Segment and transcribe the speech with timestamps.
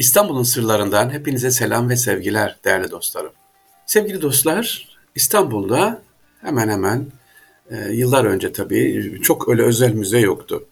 [0.00, 3.32] İstanbul'un sırlarından hepinize selam ve sevgiler değerli dostlarım.
[3.86, 6.02] Sevgili dostlar, İstanbul'da
[6.40, 7.06] hemen hemen
[7.70, 10.64] e, yıllar önce tabii çok öyle özel müze yoktu.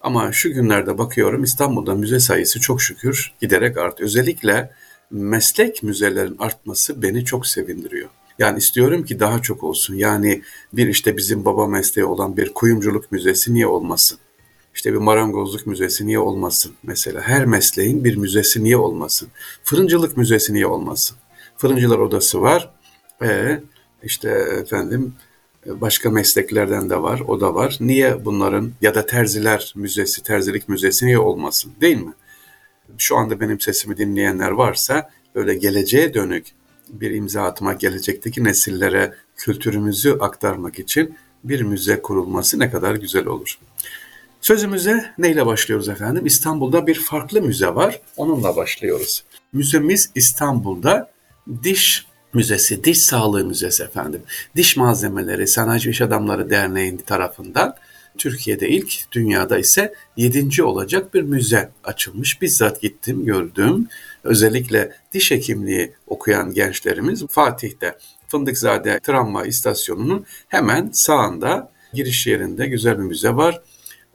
[0.00, 4.08] Ama şu günlerde bakıyorum İstanbul'da müze sayısı çok şükür giderek artıyor.
[4.08, 4.70] Özellikle
[5.10, 8.08] meslek müzelerin artması beni çok sevindiriyor.
[8.38, 9.94] Yani istiyorum ki daha çok olsun.
[9.94, 10.42] Yani
[10.72, 14.18] bir işte bizim baba mesleği olan bir kuyumculuk müzesi niye olmasın?
[14.74, 16.72] İşte bir marangozluk müzesi niye olmasın?
[16.82, 19.28] Mesela her mesleğin bir müzesi niye olmasın?
[19.64, 21.16] Fırıncılık müzesi niye olmasın?
[21.56, 22.70] Fırıncılar odası var.
[23.22, 23.60] E,
[24.02, 24.28] işte
[24.62, 25.14] efendim
[25.66, 27.76] başka mesleklerden de var, o da var.
[27.80, 32.12] Niye bunların ya da terziler müzesi, terzilik müzesi niye olmasın değil mi?
[32.98, 36.46] Şu anda benim sesimi dinleyenler varsa böyle geleceğe dönük
[36.88, 43.58] bir imza atmak, gelecekteki nesillere kültürümüzü aktarmak için bir müze kurulması ne kadar güzel olur.
[44.44, 46.26] Sözümüze neyle başlıyoruz efendim?
[46.26, 48.00] İstanbul'da bir farklı müze var.
[48.16, 49.24] Onunla başlıyoruz.
[49.52, 51.10] Müzemiz İstanbul'da
[51.62, 54.22] Diş Müzesi, Diş Sağlığı Müzesi efendim.
[54.56, 57.74] Diş Malzemeleri Sanayi İş Adamları Derneği tarafından
[58.18, 62.42] Türkiye'de ilk, dünyada ise yedinci olacak bir müze açılmış.
[62.42, 63.88] Bizzat gittim, gördüm.
[64.24, 67.98] Özellikle diş hekimliği okuyan gençlerimiz Fatih'te
[68.28, 73.60] Fındıkzade Tramvay istasyonunun hemen sağında giriş yerinde güzel bir müze var.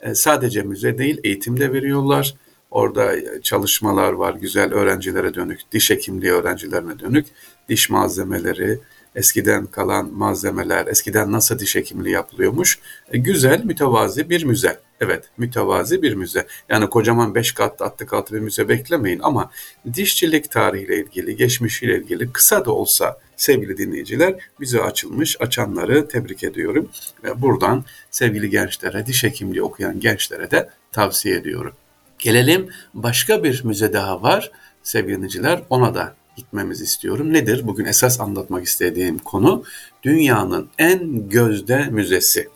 [0.02, 2.36] E, sadece müze değil eğitim de veriyorlar.
[2.72, 3.12] Orada
[3.42, 7.26] çalışmalar var güzel öğrencilere dönük, diş hekimliği öğrencilerine dönük
[7.70, 8.80] diş malzemeleri,
[9.16, 12.80] eskiden kalan malzemeler, eskiden nasıl diş hekimliği yapılıyormuş.
[13.12, 14.80] E, güzel, mütevazi bir müze.
[15.02, 16.48] Evet, mütevazi bir müze.
[16.70, 19.52] Yani kocaman beş katlı, altı katlı bir müze beklemeyin ama
[19.94, 25.42] dişçilik tarihiyle ilgili, geçmişiyle ilgili kısa da olsa sevgili dinleyiciler bize açılmış.
[25.42, 26.90] Açanları tebrik ediyorum.
[27.24, 31.74] Ve buradan sevgili gençlere, diş hekimliği okuyan gençlere de tavsiye ediyorum.
[32.20, 34.52] Gelelim başka bir müze daha var
[34.84, 35.62] sevgili dinleyiciler.
[35.70, 37.34] Ona da gitmemizi istiyorum.
[37.34, 37.68] Nedir?
[37.68, 39.64] Bugün esas anlatmak istediğim konu
[40.04, 42.48] dünyanın en gözde müzesi.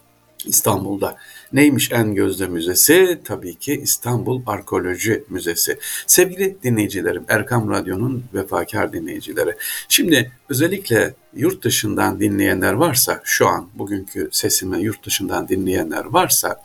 [0.45, 1.17] İstanbul'da.
[1.53, 3.19] Neymiş en gözde müzesi?
[3.23, 5.79] Tabii ki İstanbul Arkeoloji Müzesi.
[6.07, 9.55] Sevgili dinleyicilerim, Erkam Radyo'nun vefakar dinleyicileri.
[9.89, 16.61] Şimdi özellikle yurt dışından dinleyenler varsa, şu an bugünkü sesimi yurt dışından dinleyenler varsa,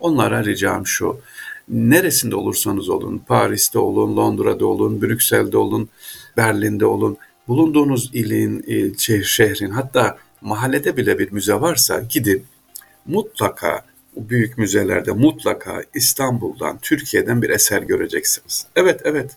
[0.00, 1.20] onlara ricam şu.
[1.68, 5.88] Neresinde olursanız olun, Paris'te olun, Londra'da olun, Brüksel'de olun,
[6.36, 7.16] Berlin'de olun,
[7.48, 12.44] bulunduğunuz ilin, il, şehrin hatta mahallede bile bir müze varsa gidin
[13.06, 13.84] mutlaka
[14.16, 18.66] büyük müzelerde mutlaka İstanbul'dan, Türkiye'den bir eser göreceksiniz.
[18.76, 19.30] Evet, evet.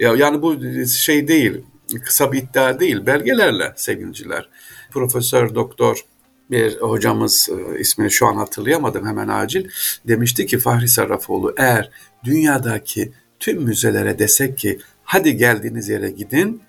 [0.00, 0.56] Ya, yani bu
[0.86, 1.64] şey değil,
[2.04, 4.48] kısa bir iddia değil, belgelerle sevgiliciler.
[4.90, 6.04] Profesör Doktor
[6.50, 9.68] bir hocamız e, ismini şu an hatırlayamadım hemen acil
[10.08, 11.90] demişti ki Fahri Sarrafoğlu eğer
[12.24, 16.62] dünyadaki tüm müzelere desek ki hadi geldiğiniz yere gidin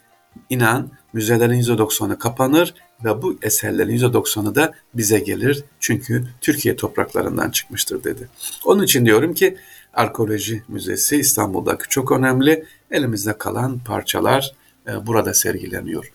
[0.50, 2.74] inan müzelerin %90'ı kapanır
[3.06, 5.64] ve bu eserlerin %90'ı da bize gelir.
[5.80, 8.30] Çünkü Türkiye topraklarından çıkmıştır dedi.
[8.66, 9.58] Onun için diyorum ki
[9.94, 12.66] Arkeoloji Müzesi İstanbul'daki çok önemli.
[12.92, 14.52] Elimizde kalan parçalar
[14.88, 16.12] e, burada sergileniyor.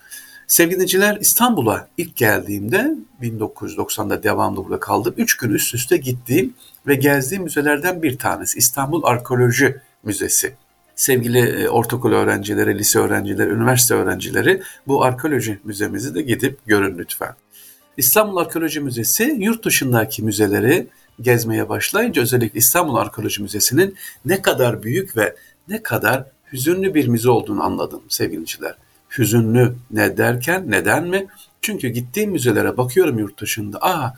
[0.47, 5.15] Sevgili dinleyiciler İstanbul'a ilk geldiğimde 1990'da devamlı burada kaldım.
[5.17, 6.55] Üç gün üst üste gittiğim
[6.87, 10.55] ve gezdiğim müzelerden bir tanesi İstanbul Arkeoloji Müzesi
[10.97, 17.35] sevgili e, ortaokul öğrencileri, lise öğrencileri, üniversite öğrencileri bu arkeoloji müzemizi de gidip görün lütfen.
[17.97, 20.87] İstanbul Arkeoloji Müzesi yurt dışındaki müzeleri
[21.21, 25.37] gezmeye başlayınca özellikle İstanbul Arkeoloji Müzesi'nin ne kadar büyük ve
[25.69, 28.75] ne kadar hüzünlü bir müze olduğunu anladım sevgiliciler.
[29.19, 31.27] Hüzünlü ne derken neden mi?
[31.63, 33.79] Çünkü gittiğim müzelere bakıyorum yurt dışında.
[33.81, 34.15] Aa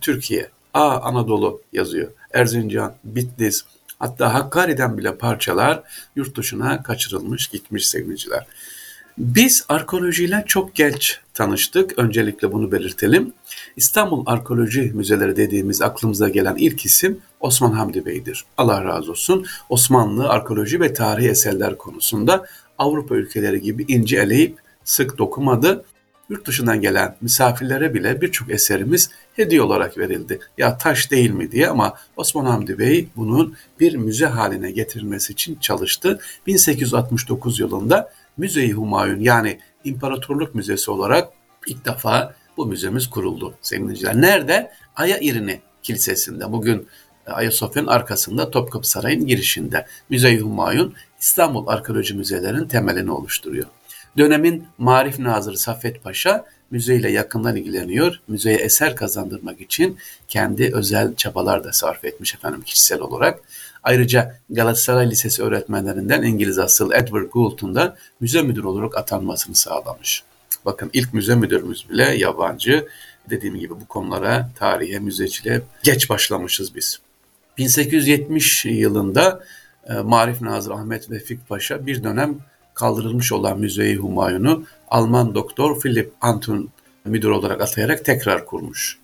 [0.00, 2.10] Türkiye, aa Anadolu yazıyor.
[2.34, 3.64] Erzincan, Bitlis,
[4.00, 5.82] Hatta Hakkari'den bile parçalar
[6.16, 8.46] yurt dışına kaçırılmış gitmiş sevgiliciler.
[9.18, 11.98] Biz arkeolojiyle çok geç tanıştık.
[11.98, 13.32] Öncelikle bunu belirtelim.
[13.76, 18.44] İstanbul Arkeoloji Müzeleri dediğimiz aklımıza gelen ilk isim Osman Hamdi Bey'dir.
[18.56, 19.46] Allah razı olsun.
[19.68, 22.46] Osmanlı arkeoloji ve tarihi eserler konusunda
[22.78, 25.84] Avrupa ülkeleri gibi ince eleyip sık dokumadı
[26.30, 30.40] yurt dışından gelen misafirlere bile birçok eserimiz hediye olarak verildi.
[30.58, 35.54] Ya taş değil mi diye ama Osman Hamdi Bey bunun bir müze haline getirilmesi için
[35.60, 36.20] çalıştı.
[36.46, 41.28] 1869 yılında Müze-i Humayun yani İmparatorluk Müzesi olarak
[41.66, 44.72] ilk defa bu müzemiz kuruldu sevgili Nerede?
[44.96, 46.52] Aya İrini Kilisesi'nde.
[46.52, 46.88] Bugün
[47.26, 49.86] Ayasofya'nın arkasında Topkapı Sarayı'nın girişinde.
[50.10, 53.66] Müze-i Humayun İstanbul Arkeoloji Müzelerinin temelini oluşturuyor.
[54.18, 58.20] Dönemin Marif Nazırı Saffet Paşa müzeyle yakından ilgileniyor.
[58.28, 59.98] Müzeye eser kazandırmak için
[60.28, 63.40] kendi özel çabalar da sarf etmiş efendim kişisel olarak.
[63.82, 70.22] Ayrıca Galatasaray Lisesi öğretmenlerinden İngiliz asıl Edward Gould'un da müze müdürü olarak atanmasını sağlamış.
[70.64, 72.88] Bakın ilk müze müdürümüz bile yabancı.
[73.30, 77.00] Dediğim gibi bu konulara, tarihe, müzeciliğe geç başlamışız biz.
[77.58, 79.44] 1870 yılında
[79.88, 82.38] e, Marif Nazır Ahmet Vefik Paşa bir dönem
[82.80, 86.68] kaldırılmış olan Müze-i Humayun'u Alman doktor Philip Anton
[87.04, 88.98] müdür olarak atayarak tekrar kurmuş.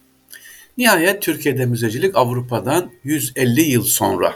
[0.79, 4.35] Nihayet Türkiye'de müzecilik Avrupa'dan 150 yıl sonra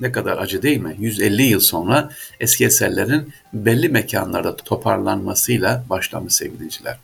[0.00, 0.96] ne kadar acı değil mi?
[0.98, 6.98] 150 yıl sonra eski eserlerin belli mekanlarda toparlanmasıyla başlamış sevgiliciler.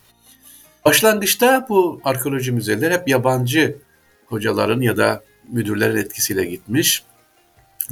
[0.85, 3.77] Başlangıçta bu arkeoloji müzeleri hep yabancı
[4.27, 7.03] hocaların ya da müdürlerin etkisiyle gitmiş.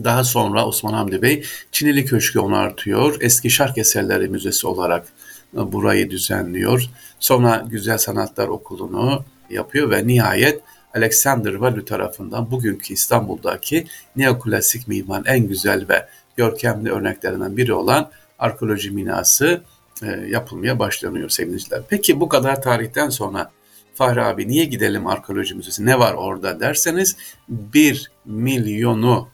[0.04, 3.16] Daha sonra Osman Hamdi Bey Çinili Köşkü onartıyor.
[3.20, 5.06] Eski Şark Eserleri Müzesi olarak
[5.52, 6.84] burayı düzenliyor.
[7.20, 10.62] Sonra Güzel Sanatlar Okulu'nu yapıyor ve nihayet
[10.94, 13.86] Alexander Valü tarafından bugünkü İstanbul'daki
[14.16, 19.62] neoklasik mimarın en güzel ve görkemli örneklerinden biri olan arkeoloji binası
[20.02, 21.82] e, yapılmaya başlanıyor sevgiliciler.
[21.88, 23.50] Peki bu kadar tarihten sonra
[23.94, 27.16] Fahri abi niye gidelim arkeoloji müzesi ne var orada derseniz
[27.48, 29.28] bir milyonu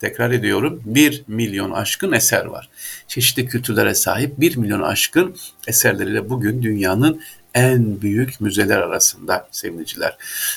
[0.00, 2.68] tekrar ediyorum 1 milyon aşkın eser var.
[3.08, 5.36] Çeşitli kültürlere sahip 1 milyon aşkın
[5.68, 7.20] eserleriyle bugün dünyanın
[7.54, 10.16] en büyük müzeler arasında sevgiliciler.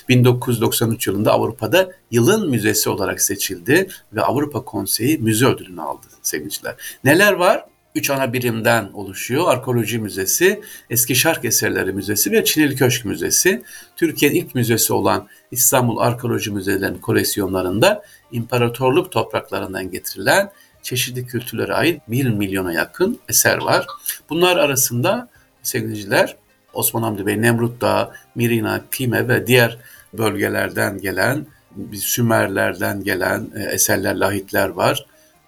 [0.09, 6.75] 1993 yılında Avrupa'da yılın müzesi olarak seçildi ve Avrupa Konseyi müze ödülünü aldı sevgiliciler.
[7.03, 7.65] Neler var?
[7.95, 9.47] Üç ana birimden oluşuyor.
[9.47, 13.63] Arkeoloji Müzesi, Eski Şark Eserleri Müzesi ve Çinili Köşk Müzesi.
[13.95, 20.51] Türkiye'nin ilk müzesi olan İstanbul Arkeoloji Müzelerinin koleksiyonlarında imparatorluk topraklarından getirilen
[20.81, 23.88] çeşitli kültürlere ait 1 milyona yakın eser var.
[24.29, 25.29] Bunlar arasında
[25.63, 26.35] sevgiliciler
[26.73, 29.77] Osman Hamdi Bey, Nemrut Dağı, Mirina, Pime ve diğer
[30.13, 31.45] bölgelerden gelen,
[31.93, 35.05] Sümerlerden gelen e, eserler, lahitler var.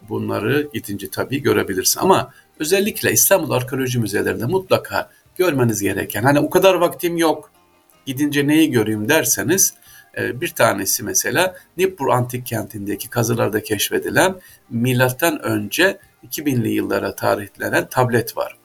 [0.10, 2.00] Bunları gidince tabii görebilirsin.
[2.00, 7.52] Ama özellikle İstanbul Arkeoloji Müzelerinde mutlaka görmeniz gereken, hani o kadar vaktim yok,
[8.06, 9.74] gidince neyi göreyim derseniz,
[10.18, 14.36] e, bir tanesi mesela Nippur Antik Kenti'ndeki kazılarda keşfedilen
[14.70, 18.58] milattan önce 2000'li yıllara tarihlenen tablet var.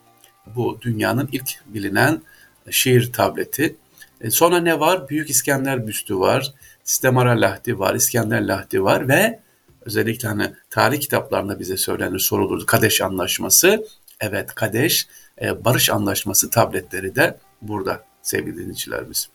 [0.56, 2.22] Bu dünyanın ilk bilinen
[2.70, 3.76] şiir tableti.
[4.20, 5.08] E, sonra ne var?
[5.08, 6.52] Büyük İskender büstü var.
[6.84, 9.40] Sistemara Lahdi var, İskender Lahdi var ve
[9.88, 12.66] özellikle hani tarih kitaplarında bize söylenir, sorulur.
[12.66, 13.86] Kadeş Anlaşması.
[14.20, 15.06] Evet Kadeş,
[15.42, 19.28] e, Barış Anlaşması tabletleri de burada sevgili dinleyicilerimiz.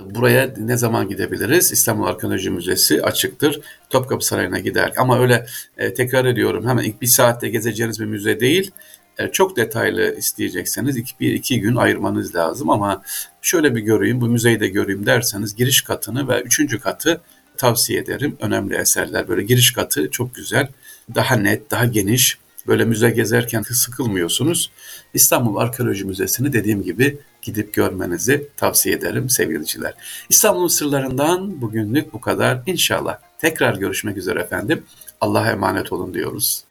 [0.00, 1.72] Buraya ne zaman gidebiliriz?
[1.72, 3.60] İstanbul Arkeoloji Müzesi açıktır.
[3.90, 4.92] Topkapı Sarayı'na gider.
[4.96, 5.46] Ama öyle
[5.78, 8.70] e, tekrar ediyorum hemen ilk bir saatte gezeceğiniz bir müze değil.
[9.18, 13.02] E, çok detaylı isteyecekseniz iki, bir iki gün ayırmanız lazım ama
[13.42, 17.20] şöyle bir göreyim, bu müzeyi de göreyim derseniz giriş katını ve üçüncü katı
[17.64, 18.36] tavsiye ederim.
[18.40, 20.68] Önemli eserler böyle giriş katı çok güzel,
[21.14, 22.38] daha net, daha geniş.
[22.66, 24.70] Böyle müze gezerken sıkılmıyorsunuz.
[25.14, 29.94] İstanbul Arkeoloji Müzesi'ni dediğim gibi gidip görmenizi tavsiye ederim sevgiliciler.
[30.28, 32.62] İstanbul'un sırlarından bugünlük bu kadar.
[32.66, 34.82] İnşallah tekrar görüşmek üzere efendim.
[35.20, 36.64] Allah'a emanet olun diyoruz.